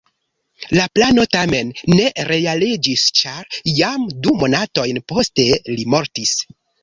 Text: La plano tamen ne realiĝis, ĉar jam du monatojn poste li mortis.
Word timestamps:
La 0.77 0.85
plano 0.99 1.25
tamen 1.35 1.67
ne 1.91 2.07
realiĝis, 2.29 3.03
ĉar 3.19 3.59
jam 3.81 4.07
du 4.25 4.33
monatojn 4.45 5.01
poste 5.13 5.47
li 5.77 5.89
mortis. 5.97 6.35